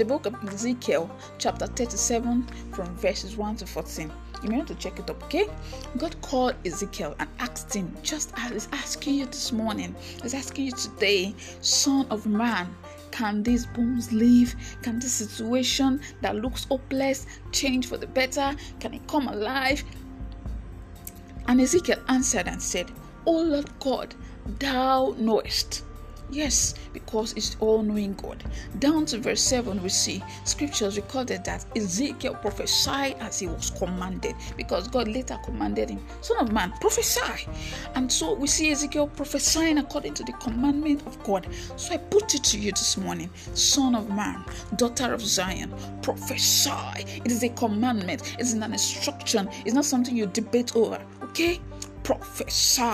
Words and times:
in 0.00 0.06
the 0.06 0.14
book 0.14 0.26
of 0.26 0.54
Ezekiel, 0.54 1.10
chapter 1.38 1.66
37, 1.66 2.46
from 2.72 2.86
verses 2.98 3.36
1 3.36 3.56
to 3.56 3.66
14. 3.66 4.12
You 4.44 4.48
may 4.48 4.56
want 4.58 4.68
to 4.68 4.76
check 4.76 5.00
it 5.00 5.10
up, 5.10 5.20
okay? 5.24 5.48
God 5.96 6.14
called 6.22 6.54
Ezekiel 6.64 7.16
and 7.18 7.28
asked 7.40 7.74
him, 7.74 7.92
just 8.04 8.32
as 8.36 8.52
he's 8.52 8.68
asking 8.70 9.14
you 9.16 9.26
this 9.26 9.50
morning, 9.50 9.96
he's 10.22 10.34
asking 10.34 10.66
you 10.66 10.70
today, 10.70 11.34
Son 11.62 12.06
of 12.10 12.26
man, 12.26 12.72
can 13.10 13.42
these 13.42 13.66
bones 13.66 14.12
live? 14.12 14.54
Can 14.82 15.00
this 15.00 15.14
situation 15.14 16.00
that 16.20 16.36
looks 16.36 16.66
hopeless 16.66 17.26
change 17.50 17.88
for 17.88 17.96
the 17.96 18.06
better? 18.06 18.54
Can 18.78 18.94
it 18.94 19.04
come 19.08 19.26
alive? 19.26 19.82
And 21.48 21.60
Ezekiel 21.60 21.98
answered 22.06 22.46
and 22.46 22.62
said, 22.62 22.92
O 23.26 23.32
Lord 23.32 23.68
God, 23.80 24.14
thou 24.60 25.16
knowest. 25.18 25.82
Yes, 26.30 26.74
because 26.92 27.32
it's 27.34 27.56
all 27.60 27.82
knowing 27.82 28.14
God. 28.14 28.44
Down 28.78 29.06
to 29.06 29.18
verse 29.18 29.40
7, 29.40 29.82
we 29.82 29.88
see 29.88 30.22
scriptures 30.44 30.96
recorded 30.96 31.44
that 31.44 31.64
Ezekiel 31.76 32.34
prophesied 32.34 33.16
as 33.20 33.38
he 33.38 33.46
was 33.46 33.70
commanded 33.70 34.34
because 34.56 34.88
God 34.88 35.08
later 35.08 35.38
commanded 35.44 35.90
him, 35.90 36.04
Son 36.20 36.38
of 36.38 36.52
man, 36.52 36.72
prophesy. 36.80 37.48
And 37.94 38.12
so 38.12 38.34
we 38.34 38.46
see 38.46 38.70
Ezekiel 38.70 39.08
prophesying 39.08 39.78
according 39.78 40.14
to 40.14 40.24
the 40.24 40.32
commandment 40.32 41.06
of 41.06 41.22
God. 41.24 41.46
So 41.76 41.94
I 41.94 41.96
put 41.96 42.34
it 42.34 42.44
to 42.44 42.58
you 42.58 42.72
this 42.72 42.98
morning, 42.98 43.30
Son 43.54 43.94
of 43.94 44.10
man, 44.10 44.44
daughter 44.76 45.14
of 45.14 45.22
Zion, 45.22 45.72
prophesy. 46.02 46.70
It 47.24 47.32
is 47.32 47.42
a 47.42 47.48
commandment, 47.50 48.36
it's 48.38 48.52
an 48.52 48.62
instruction, 48.62 49.48
it's 49.64 49.74
not 49.74 49.86
something 49.86 50.14
you 50.14 50.26
debate 50.26 50.76
over. 50.76 51.02
Okay? 51.22 51.60
Prophesy. 52.02 52.84